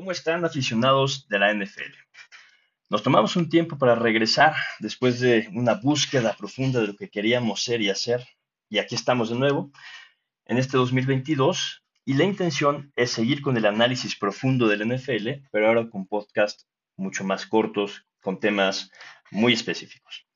[0.00, 1.92] ¿Cómo están aficionados de la NFL?
[2.88, 7.62] Nos tomamos un tiempo para regresar después de una búsqueda profunda de lo que queríamos
[7.62, 8.26] ser y hacer.
[8.70, 9.70] Y aquí estamos de nuevo
[10.46, 15.68] en este 2022 y la intención es seguir con el análisis profundo del NFL, pero
[15.68, 18.90] ahora con podcasts mucho más cortos, con temas
[19.30, 20.26] muy específicos.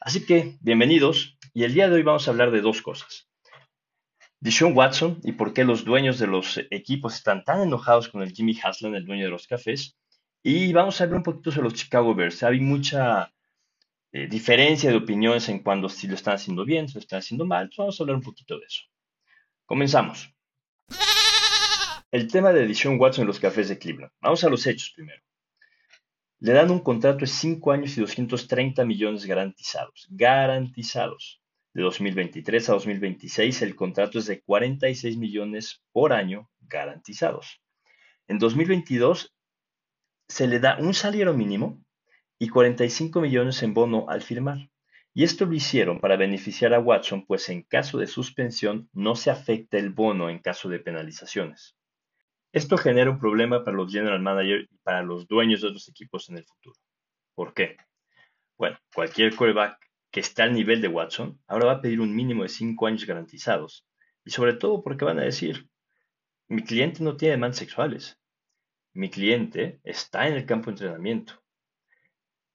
[0.00, 3.28] Así que, bienvenidos, y el día de hoy vamos a hablar de dos cosas.
[4.40, 8.32] Deshaun Watson y por qué los dueños de los equipos están tan enojados con el
[8.32, 9.98] Jimmy Haslam, el dueño de los cafés.
[10.42, 12.42] Y vamos a hablar un poquito sobre los Chicago Bears.
[12.42, 13.34] Hay mucha
[14.12, 17.44] eh, diferencia de opiniones en cuanto si lo están haciendo bien, si lo están haciendo
[17.44, 17.70] mal.
[17.76, 18.84] vamos a hablar un poquito de eso.
[19.66, 20.32] Comenzamos.
[22.10, 24.12] El tema de Deshaun Watson en los cafés de Cleveland.
[24.22, 25.22] Vamos a los hechos primero.
[26.38, 30.08] Le dan un contrato de 5 años y 230 millones garantizados.
[30.08, 31.39] Garantizados
[31.72, 37.60] de 2023 a 2026 el contrato es de 46 millones por año garantizados.
[38.26, 39.34] En 2022
[40.28, 41.82] se le da un salario mínimo
[42.38, 44.70] y 45 millones en bono al firmar.
[45.12, 49.30] Y esto lo hicieron para beneficiar a Watson, pues en caso de suspensión no se
[49.30, 51.76] afecta el bono en caso de penalizaciones.
[52.52, 56.28] Esto genera un problema para los general managers y para los dueños de otros equipos
[56.30, 56.76] en el futuro.
[57.34, 57.76] ¿Por qué?
[58.56, 62.42] Bueno, cualquier quarterback que está al nivel de Watson, ahora va a pedir un mínimo
[62.42, 63.86] de 5 años garantizados.
[64.24, 65.68] Y sobre todo porque van a decir,
[66.48, 68.18] mi cliente no tiene demandas sexuales.
[68.92, 71.42] Mi cliente está en el campo de entrenamiento.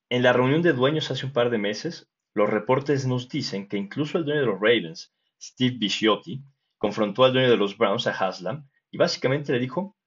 [0.09, 3.77] En la reunión de dueños hace un par de meses, los reportes nos dicen que
[3.77, 6.43] incluso el dueño de los Ravens, Steve Bisciotti,
[6.77, 9.97] confrontó al dueño de los Browns, a Haslam, y básicamente le dijo,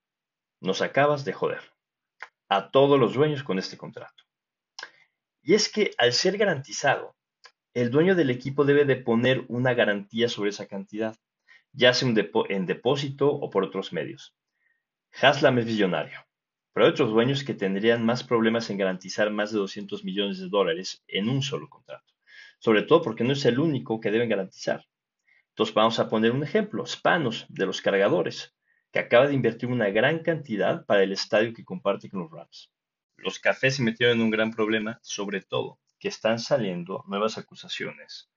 [0.61, 1.63] nos acabas de joder
[2.49, 4.25] a todos los dueños con este contrato.
[5.43, 7.17] Y es que al ser garantizado,
[7.75, 11.17] el dueño del equipo debe de poner una garantía sobre esa cantidad,
[11.73, 12.09] ya sea
[12.49, 14.35] en depósito o por otros medios.
[15.21, 16.27] Haslam es millonario,
[16.73, 20.49] pero hay otros dueños que tendrían más problemas en garantizar más de 200 millones de
[20.49, 22.15] dólares en un solo contrato,
[22.59, 24.85] sobre todo porque no es el único que deben garantizar.
[25.51, 28.55] Entonces vamos a poner un ejemplo, Spanos de los cargadores,
[28.93, 32.73] que acaba de invertir una gran cantidad para el estadio que comparte con los Rams.
[33.17, 38.31] Los cafés se metieron en un gran problema, sobre todo que están saliendo nuevas acusaciones.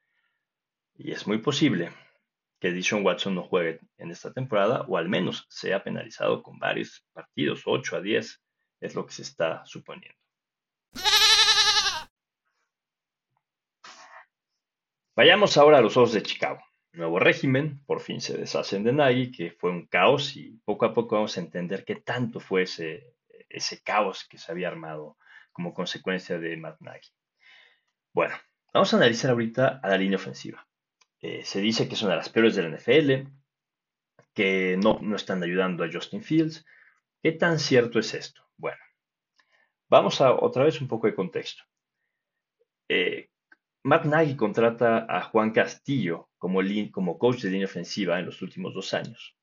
[0.96, 1.92] Y es muy posible
[2.60, 7.04] que Dishon Watson no juegue en esta temporada o al menos sea penalizado con varios
[7.14, 8.42] partidos, 8 a 10
[8.82, 10.18] es lo que se está suponiendo.
[15.16, 16.62] Vayamos ahora a los ojos de Chicago.
[16.94, 20.94] Nuevo régimen, por fin se deshacen de Nagy, que fue un caos y poco a
[20.94, 23.14] poco vamos a entender qué tanto fue ese,
[23.50, 25.18] ese caos que se había armado
[25.52, 27.12] como consecuencia de Matt Nagy.
[28.14, 28.36] Bueno,
[28.74, 30.68] vamos a analizar ahorita a la línea ofensiva.
[31.22, 33.30] Eh, se dice que son de las peores del NFL,
[34.34, 36.66] que no, no están ayudando a Justin Fields.
[37.24, 38.44] ¿Qué tan cierto es esto?
[38.58, 38.80] Bueno,
[39.90, 41.64] vamos a otra vez un poco de contexto.
[42.90, 43.30] Eh,
[43.84, 46.60] Matt Nagy contrata a Juan Castillo como,
[46.92, 49.38] como coach de línea ofensiva en los últimos dos años.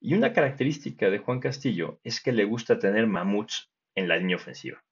[0.00, 4.36] Y una característica de Juan Castillo es que le gusta tener mamuts en la línea
[4.36, 4.84] ofensiva.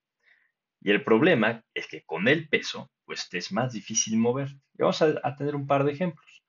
[0.81, 4.49] Y el problema es que con el peso, pues te es más difícil mover.
[4.75, 6.43] Y vamos a, tener un par de ejemplos.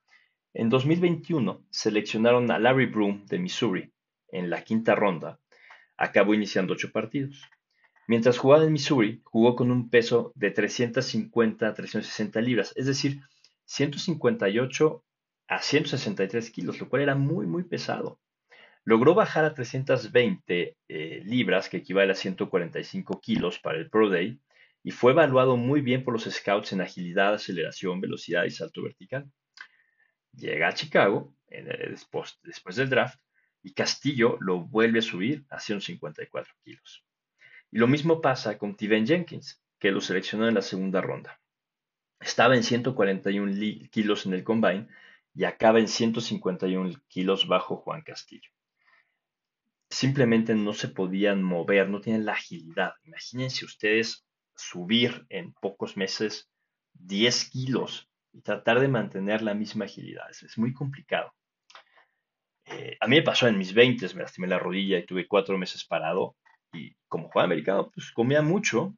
[0.54, 3.94] En 2021 seleccionaron a Larry Broom de Missouri
[4.30, 5.40] en la quinta ronda.
[5.96, 7.42] Acabó iniciando ocho partidos.
[8.08, 13.22] Mientras jugaba en Missouri, jugó con un peso de 350 a 360 libras, es decir,
[13.66, 15.04] 158
[15.50, 18.20] a 163 kilos, lo cual era muy, muy pesado.
[18.86, 24.40] Logró bajar a 320 eh, libras, que equivale a 145 kilos para el Pro Day,
[24.88, 29.30] y fue evaluado muy bien por los scouts en agilidad, aceleración, velocidad y salto vertical.
[30.32, 33.20] Llega a Chicago después, después, del draft
[33.62, 37.04] y Castillo lo vuelve a subir a 154 kilos.
[37.70, 41.42] Y lo mismo pasa con Tiven Jenkins, que lo seleccionó en la segunda ronda.
[42.22, 44.88] Estaba en 141 kilos en el combine
[45.36, 48.50] y acaba en 151 kilos bajo Juan Castillo
[49.90, 52.94] simplemente no se podían mover, no tienen la agilidad.
[53.06, 54.27] Imagínense ustedes
[54.58, 56.50] subir en pocos meses
[56.94, 60.30] 10 kilos y tratar de mantener la misma agilidad.
[60.30, 61.34] Es, muy complicado.
[62.66, 65.58] Eh, a mí me pasó en mis 20, me lastimé la rodilla y tuve cuatro
[65.58, 66.36] meses parado.
[66.74, 68.96] Y como jugador americano, pues comía mucho,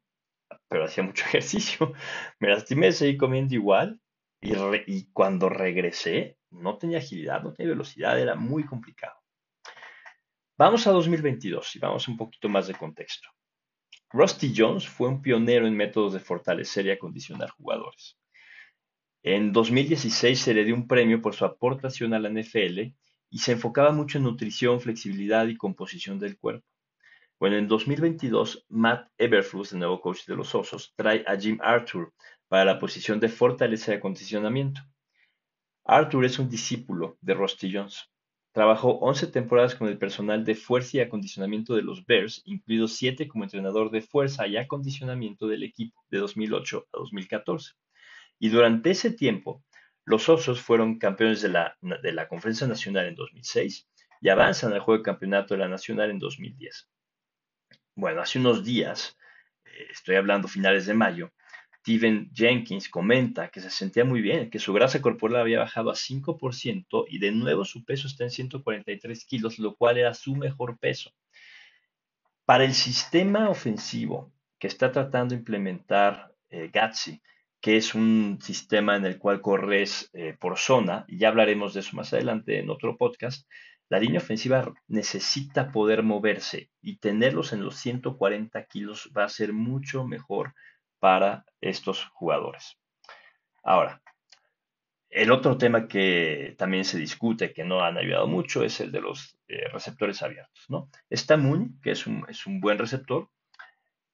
[0.68, 1.92] pero hacía mucho ejercicio.
[2.38, 4.00] Me lastimé, seguí comiendo igual.
[4.42, 4.54] Y,
[4.86, 9.14] y cuando regresé, no tenía agilidad, no tenía velocidad, era muy complicado.
[10.58, 13.28] Vamos a 2022 y vamos un poquito más de contexto.
[14.12, 18.18] Rusty Jones fue un pionero en métodos de fortalecer y acondicionar jugadores.
[19.22, 22.80] En 2016 se le dio un premio por su aportación a la NFL
[23.30, 26.66] y se enfocaba mucho en nutrición, flexibilidad y composición del cuerpo.
[27.38, 32.12] Bueno, en 2022, Matt Eberflus, el nuevo coach de los Osos, trae a Jim Arthur
[32.48, 34.80] para la posición de fortaleza de acondicionamiento.
[35.84, 38.10] Arthur es un discípulo de Rusty Jones.
[38.52, 43.28] Trabajó 11 temporadas con el personal de fuerza y acondicionamiento de los Bears, incluidos 7
[43.28, 47.74] como entrenador de fuerza y acondicionamiento del equipo de 2008 a 2014.
[48.40, 49.62] Y durante ese tiempo,
[50.04, 53.88] los Osos fueron campeones de la, de la Conferencia Nacional en 2006
[54.20, 56.88] y avanzan al juego de campeonato de la Nacional en 2010.
[57.94, 59.16] Bueno, hace unos días,
[59.64, 61.32] eh, estoy hablando finales de mayo,
[61.80, 65.94] Steven Jenkins comenta que se sentía muy bien, que su grasa corporal había bajado a
[65.94, 70.78] 5% y de nuevo su peso está en 143 kilos, lo cual era su mejor
[70.78, 71.10] peso.
[72.44, 76.70] Para el sistema ofensivo que está tratando de implementar eh,
[77.60, 81.80] que es un sistema en el cual corres eh, por zona, y ya hablaremos de
[81.80, 83.48] eso más adelante en otro podcast,
[83.88, 89.52] la línea ofensiva necesita poder moverse y tenerlos en los 140 kilos va a ser
[89.52, 90.54] mucho mejor
[91.00, 92.78] para estos jugadores.
[93.62, 94.02] Ahora,
[95.10, 99.00] el otro tema que también se discute, que no han ayudado mucho, es el de
[99.00, 100.64] los eh, receptores abiertos.
[100.68, 100.88] ¿no?
[101.08, 102.24] Está Moon, que es un,
[102.60, 103.28] buen receptor,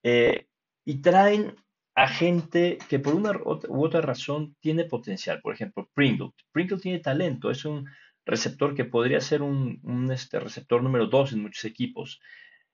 [0.02, 0.46] eh,
[0.84, 1.54] y traen
[1.94, 5.40] a gente que por una u otra razón tiene potencial.
[5.42, 6.30] Por ejemplo, Pringle.
[6.52, 7.88] Pringle tiene talento, es un
[8.24, 12.20] receptor que podría ser un, este, receptor número dos en muchos equipos.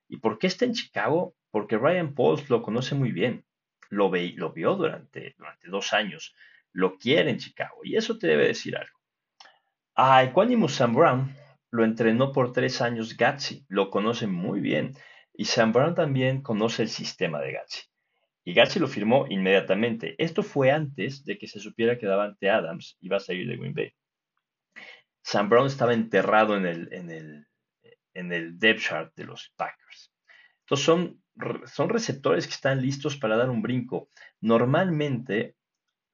[0.09, 1.35] ¿Y por qué está en Chicago?
[1.51, 3.45] Porque Ryan Pauls lo conoce muy bien
[3.93, 6.35] lo, lo vio durante, durante dos años,
[6.73, 8.99] lo quiere en Chicago y eso te debe decir algo.
[9.95, 11.37] A Equanimus Sam Brown
[11.71, 14.95] lo entrenó por tres años Gatsi, lo conoce muy bien
[15.35, 17.83] y Sam Brown también conoce el sistema de Gatsi.
[18.45, 20.15] Y Gatsi lo firmó inmediatamente.
[20.17, 23.75] Esto fue antes de que se supiera que Davante Adams iba a salir de Green
[23.75, 23.93] Bay.
[25.23, 27.47] Sam Brown estaba enterrado en el, en el,
[28.15, 30.13] en el depth chart de los Packers.
[30.61, 31.22] Entonces son
[31.67, 34.09] son receptores que están listos para dar un brinco.
[34.41, 35.57] Normalmente,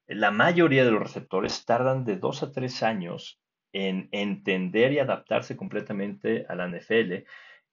[0.07, 3.41] la mayoría de los receptores tardan de dos a tres años
[3.73, 7.25] en entender y adaptarse completamente a la NFL,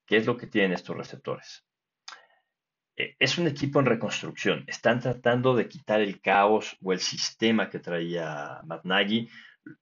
[0.06, 1.66] que es lo que tienen estos receptores.
[2.98, 4.64] E, es un equipo en reconstrucción.
[4.68, 8.86] Están tratando de quitar el caos o el sistema que traía Matt.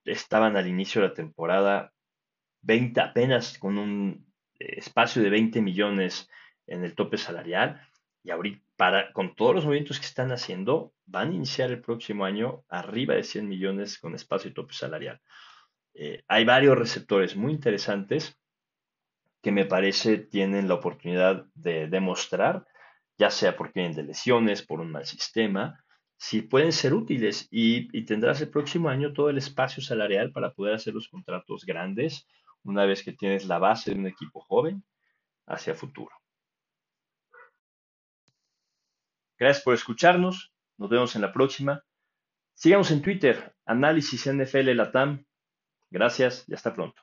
[0.06, 1.94] Estaban al inicio de la temporada
[2.62, 4.26] 20, apenas con un
[4.60, 6.30] eh, espacio de 20 millones
[6.68, 7.82] en el tope salarial
[8.24, 12.26] y ahorita para, con todos los movimientos que están haciendo, van a iniciar el próximo
[12.26, 15.22] año arriba de 100 millones con espacio y tope salarial.
[15.94, 18.40] Eh, hay varios receptores muy interesantes
[19.42, 22.66] que me parece tienen la oportunidad de demostrar,
[23.18, 25.84] ya sea porque vienen de lesiones, por un mal sistema,
[26.18, 30.54] si pueden ser útiles y, y tendrás el próximo año todo el espacio salarial para
[30.54, 32.26] poder hacer los contratos grandes
[32.64, 34.84] una vez que tienes la base de un equipo joven
[35.46, 36.23] hacia futuro.
[39.40, 40.54] Gracias por escucharnos.
[40.78, 41.84] Nos vemos en la próxima.
[42.56, 45.26] Síganos en Twitter, Análisis NFL Latam.
[45.90, 47.02] Gracias y hasta pronto.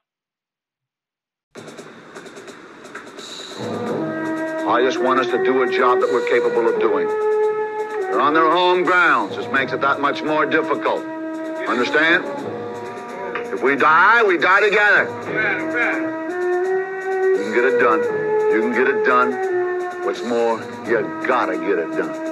[4.72, 7.08] I just want us to do a job that we're capable of doing.
[7.08, 9.36] They're on their home grounds.
[9.36, 11.04] This makes it that much more difficult.
[11.68, 12.24] Understand?
[13.52, 15.04] If we die, we die together.
[17.36, 18.00] You can get it done.
[18.52, 19.59] You can get it done.
[20.02, 22.29] What's more, you gotta get it done.